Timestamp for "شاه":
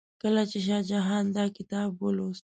0.65-0.83